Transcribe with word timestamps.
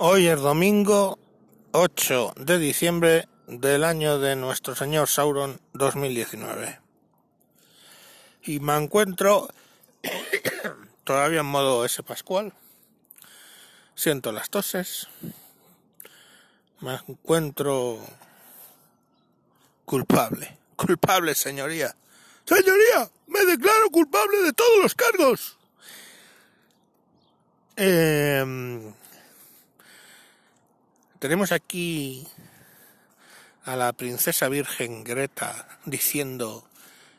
Hoy 0.00 0.28
es 0.28 0.40
domingo 0.40 1.18
8 1.72 2.34
de 2.36 2.60
diciembre 2.60 3.28
del 3.48 3.82
año 3.82 4.20
de 4.20 4.36
nuestro 4.36 4.76
señor 4.76 5.08
Sauron 5.08 5.60
2019. 5.72 6.78
Y 8.44 8.60
me 8.60 8.76
encuentro 8.76 9.48
todavía 11.04 11.40
en 11.40 11.46
modo 11.46 11.84
S 11.84 12.00
Pascual. 12.04 12.52
Siento 13.96 14.30
las 14.30 14.48
toses. 14.50 15.08
Me 16.78 16.94
encuentro 17.08 17.98
culpable. 19.84 20.58
Culpable, 20.76 21.34
señoría. 21.34 21.92
Señoría, 22.44 23.10
me 23.26 23.44
declaro 23.44 23.90
culpable 23.90 24.42
de 24.42 24.52
todos 24.52 24.80
los 24.80 24.94
cargos. 24.94 25.58
Eh, 27.74 28.94
tenemos 31.18 31.52
aquí 31.52 32.26
a 33.64 33.76
la 33.76 33.92
princesa 33.92 34.48
virgen 34.48 35.04
Greta 35.04 35.80
diciendo 35.84 36.68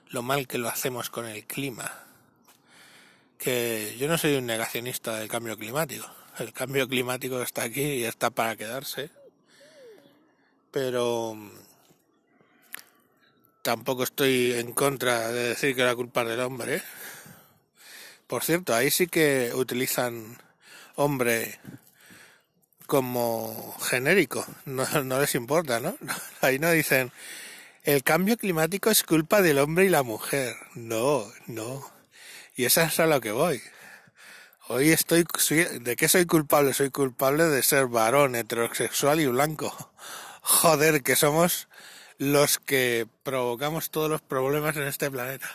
lo 0.09 0.23
mal 0.23 0.47
que 0.47 0.57
lo 0.57 0.69
hacemos 0.69 1.09
con 1.09 1.25
el 1.25 1.45
clima. 1.45 2.05
Que 3.37 3.95
yo 3.97 4.07
no 4.07 4.17
soy 4.17 4.35
un 4.35 4.45
negacionista 4.45 5.17
del 5.17 5.27
cambio 5.27 5.57
climático. 5.57 6.05
El 6.39 6.53
cambio 6.53 6.87
climático 6.87 7.41
está 7.41 7.63
aquí 7.63 7.81
y 7.81 8.03
está 8.05 8.29
para 8.29 8.55
quedarse. 8.55 9.09
Pero 10.71 11.37
tampoco 13.61 14.03
estoy 14.03 14.53
en 14.53 14.71
contra 14.73 15.29
de 15.31 15.49
decir 15.49 15.75
que 15.75 15.83
la 15.83 15.95
culpa 15.95 16.21
es 16.21 16.29
del 16.29 16.39
hombre. 16.39 16.81
Por 18.27 18.43
cierto, 18.43 18.73
ahí 18.73 18.91
sí 18.91 19.07
que 19.07 19.51
utilizan 19.53 20.37
hombre 20.95 21.59
como 22.89 23.75
genérico, 23.79 24.43
no, 24.65 24.83
les 25.19 25.35
importa, 25.35 25.79
¿no? 25.79 25.95
Ahí 26.41 26.57
no 26.57 26.71
dicen, 26.71 27.11
el 27.83 28.03
cambio 28.03 28.35
climático 28.35 28.89
es 28.89 29.03
culpa 29.03 29.43
del 29.43 29.59
hombre 29.59 29.85
y 29.85 29.89
la 29.89 30.01
mujer. 30.01 30.55
No, 30.73 31.23
no. 31.45 31.87
Y 32.55 32.65
eso 32.65 32.81
es 32.81 32.99
a 32.99 33.05
lo 33.05 33.21
que 33.21 33.31
voy. 33.31 33.61
Hoy 34.69 34.89
estoy, 34.89 35.23
¿de 35.81 35.95
qué 35.95 36.09
soy 36.09 36.25
culpable? 36.25 36.73
Soy 36.73 36.89
culpable 36.89 37.45
de 37.45 37.61
ser 37.61 37.85
varón, 37.85 38.35
heterosexual 38.35 39.19
y 39.19 39.27
blanco. 39.27 39.71
Joder, 40.41 41.03
que 41.03 41.15
somos 41.15 41.67
los 42.17 42.57
que 42.57 43.07
provocamos 43.21 43.91
todos 43.91 44.09
los 44.09 44.21
problemas 44.21 44.75
en 44.77 44.87
este 44.87 45.11
planeta. 45.11 45.47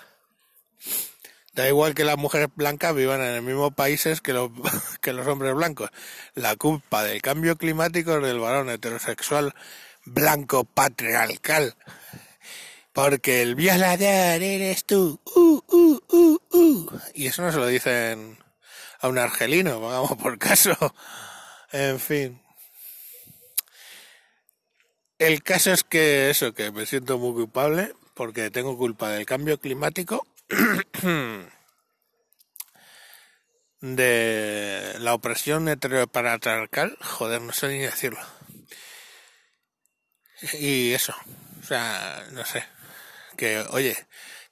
Da 1.54 1.68
igual 1.68 1.94
que 1.94 2.04
las 2.04 2.16
mujeres 2.16 2.48
blancas 2.54 2.94
vivan 2.94 3.20
en 3.20 3.34
el 3.34 3.42
mismo 3.42 3.70
países 3.70 4.20
que 4.20 4.32
los, 4.32 4.50
que 5.00 5.12
los 5.12 5.26
hombres 5.26 5.54
blancos. 5.54 5.90
La 6.34 6.56
culpa 6.56 7.04
del 7.04 7.22
cambio 7.22 7.56
climático 7.56 8.16
es 8.16 8.22
del 8.22 8.40
varón 8.40 8.70
heterosexual 8.70 9.54
blanco 10.04 10.64
patriarcal. 10.64 11.76
Porque 12.92 13.42
el 13.42 13.54
violador 13.54 14.42
eres 14.42 14.84
tú. 14.84 15.20
Uh, 15.34 15.60
uh, 15.68 16.38
uh. 16.52 17.00
Y 17.14 17.26
eso 17.26 17.42
no 17.42 17.52
se 17.52 17.58
lo 17.58 17.66
dicen 17.66 18.38
a 19.00 19.08
un 19.08 19.18
argelino, 19.18 19.80
vamos 19.80 20.16
por 20.16 20.38
caso. 20.38 20.76
En 21.72 22.00
fin. 22.00 22.40
El 25.18 25.42
caso 25.42 25.72
es 25.72 25.84
que 25.84 26.30
eso, 26.30 26.52
que 26.52 26.72
me 26.72 26.86
siento 26.86 27.18
muy 27.18 27.32
culpable 27.32 27.94
porque 28.14 28.50
tengo 28.50 28.76
culpa 28.76 29.10
del 29.10 29.26
cambio 29.26 29.58
climático 29.58 30.26
de 33.80 34.94
la 34.98 35.14
opresión 35.14 35.68
heteropatriarcal, 35.68 36.96
joder, 37.00 37.42
no 37.42 37.52
sé 37.52 37.68
ni 37.68 37.78
decirlo. 37.78 38.20
Y 40.54 40.92
eso, 40.92 41.14
o 41.60 41.62
sea, 41.64 42.26
no 42.32 42.44
sé, 42.44 42.64
que 43.36 43.60
oye, 43.70 43.96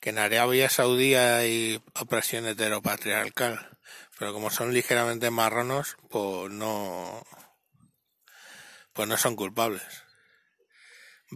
que 0.00 0.10
en 0.10 0.18
Arabia 0.18 0.68
Saudí 0.68 1.14
hay 1.14 1.82
opresión 1.94 2.46
heteropatriarcal, 2.46 3.78
pero 4.18 4.32
como 4.32 4.50
son 4.50 4.72
ligeramente 4.72 5.30
marronos, 5.30 5.96
pues 6.08 6.50
no, 6.50 7.26
pues 8.92 9.08
no 9.08 9.16
son 9.16 9.36
culpables. 9.36 9.82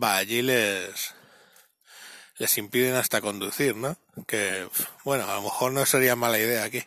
Va, 0.02 0.16
allí 0.16 0.42
les, 0.42 1.14
les 2.38 2.58
impiden 2.58 2.94
hasta 2.94 3.20
conducir, 3.20 3.76
¿no? 3.76 3.96
Que, 4.26 4.68
bueno, 5.04 5.24
a 5.30 5.34
lo 5.36 5.42
mejor 5.42 5.72
no 5.72 5.84
sería 5.86 6.16
mala 6.16 6.38
idea 6.38 6.64
aquí. 6.64 6.84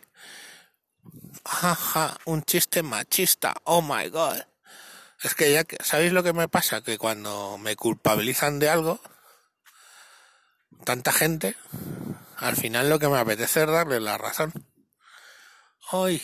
Jaja, 1.44 2.18
un 2.24 2.42
chiste 2.42 2.82
machista, 2.82 3.54
oh 3.64 3.82
my 3.82 4.08
god. 4.08 4.38
Es 5.22 5.34
que 5.34 5.52
ya, 5.52 5.64
¿sabéis 5.80 6.12
lo 6.12 6.22
que 6.22 6.32
me 6.32 6.48
pasa? 6.48 6.82
Que 6.82 6.98
cuando 6.98 7.58
me 7.58 7.76
culpabilizan 7.76 8.58
de 8.58 8.70
algo, 8.70 9.00
tanta 10.84 11.12
gente, 11.12 11.56
al 12.36 12.56
final 12.56 12.88
lo 12.88 12.98
que 12.98 13.08
me 13.08 13.18
apetece 13.18 13.62
es 13.62 13.66
darle 13.66 14.00
la 14.00 14.16
razón. 14.16 14.52
Hoy, 15.90 16.22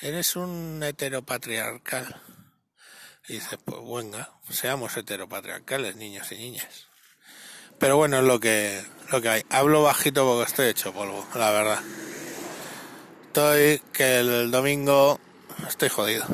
eres 0.00 0.36
un 0.36 0.82
heteropatriarcal. 0.82 2.22
Y 3.28 3.34
dices, 3.34 3.58
pues 3.64 3.80
venga, 3.82 4.32
seamos 4.50 4.96
heteropatriarcales, 4.96 5.96
niños 5.96 6.30
y 6.32 6.36
niñas. 6.36 6.91
Pero 7.78 7.96
bueno, 7.96 8.18
es 8.18 8.24
lo 8.24 8.40
que, 8.40 8.82
lo 9.10 9.20
que 9.20 9.28
hay. 9.28 9.42
Hablo 9.50 9.82
bajito 9.82 10.24
porque 10.26 10.48
estoy 10.50 10.66
hecho 10.68 10.92
polvo, 10.92 11.26
la 11.34 11.50
verdad. 11.50 11.80
Estoy 13.26 13.80
que 13.92 14.20
el 14.20 14.50
domingo 14.50 15.18
estoy 15.68 15.88
jodido. 15.88 16.24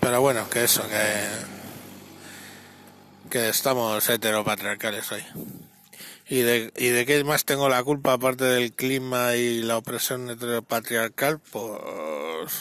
Pero 0.00 0.20
bueno, 0.20 0.48
que 0.50 0.64
eso, 0.64 0.82
que, 0.88 1.28
que 3.30 3.48
estamos 3.48 4.08
heteropatriarcales 4.08 5.10
hoy. 5.12 5.24
¿Y 6.28 6.40
de, 6.40 6.72
¿Y 6.76 6.88
de 6.88 7.06
qué 7.06 7.22
más 7.24 7.44
tengo 7.44 7.68
la 7.68 7.82
culpa 7.82 8.14
aparte 8.14 8.44
del 8.44 8.72
clima 8.72 9.36
y 9.36 9.62
la 9.62 9.76
opresión 9.76 10.28
heteropatriarcal? 10.30 11.38
Pues 11.38 12.52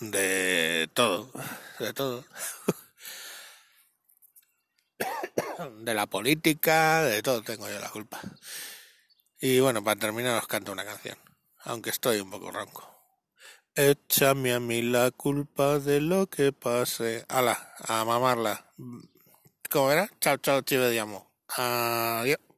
de 0.00 0.88
todo, 0.94 1.30
de 1.78 1.92
todo. 1.92 2.24
de 5.68 5.94
la 5.94 6.06
política, 6.06 7.02
de 7.02 7.22
todo 7.22 7.42
tengo 7.42 7.68
yo 7.68 7.78
la 7.78 7.90
culpa. 7.90 8.20
Y 9.40 9.60
bueno, 9.60 9.82
para 9.82 9.98
terminar 9.98 10.38
os 10.38 10.46
canto 10.46 10.72
una 10.72 10.84
canción, 10.84 11.18
aunque 11.64 11.90
estoy 11.90 12.20
un 12.20 12.30
poco 12.30 12.50
ronco. 12.50 12.88
Échame 13.74 14.52
a 14.52 14.60
mí 14.60 14.82
la 14.82 15.10
culpa 15.10 15.78
de 15.78 16.00
lo 16.00 16.28
que 16.28 16.52
pase. 16.52 17.24
Ala, 17.28 17.74
a 17.86 18.04
mamarla. 18.04 18.72
¿Cómo 19.70 19.92
era? 19.92 20.10
Chao, 20.20 20.36
chao, 20.38 20.62
chive 20.62 20.90
de 20.90 21.00
amo. 21.00 21.30
Adiós. 21.48 22.49